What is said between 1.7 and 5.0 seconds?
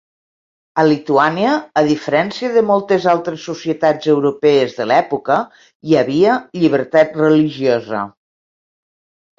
a diferència de moltes altres societats europees de